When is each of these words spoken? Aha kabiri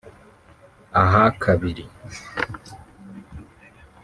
Aha 1.01 1.23
kabiri 1.41 1.85